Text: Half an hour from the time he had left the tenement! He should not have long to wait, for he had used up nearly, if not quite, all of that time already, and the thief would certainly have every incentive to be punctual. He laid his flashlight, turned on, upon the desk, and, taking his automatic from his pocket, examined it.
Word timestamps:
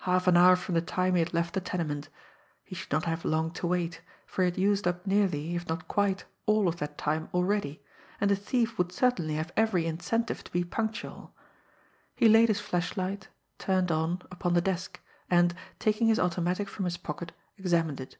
Half 0.00 0.26
an 0.26 0.36
hour 0.36 0.54
from 0.54 0.74
the 0.74 0.82
time 0.82 1.14
he 1.14 1.20
had 1.20 1.32
left 1.32 1.54
the 1.54 1.60
tenement! 1.62 2.10
He 2.62 2.74
should 2.74 2.92
not 2.92 3.06
have 3.06 3.24
long 3.24 3.50
to 3.52 3.66
wait, 3.66 4.02
for 4.26 4.42
he 4.42 4.50
had 4.50 4.58
used 4.58 4.86
up 4.86 5.06
nearly, 5.06 5.56
if 5.56 5.66
not 5.66 5.88
quite, 5.88 6.26
all 6.44 6.68
of 6.68 6.76
that 6.76 6.98
time 6.98 7.30
already, 7.32 7.82
and 8.20 8.30
the 8.30 8.36
thief 8.36 8.76
would 8.76 8.92
certainly 8.92 9.36
have 9.36 9.50
every 9.56 9.86
incentive 9.86 10.44
to 10.44 10.52
be 10.52 10.62
punctual. 10.62 11.34
He 12.14 12.28
laid 12.28 12.48
his 12.48 12.60
flashlight, 12.60 13.28
turned 13.58 13.90
on, 13.90 14.20
upon 14.30 14.52
the 14.52 14.60
desk, 14.60 15.00
and, 15.30 15.54
taking 15.78 16.08
his 16.08 16.20
automatic 16.20 16.68
from 16.68 16.84
his 16.84 16.98
pocket, 16.98 17.32
examined 17.56 17.98
it. 17.98 18.18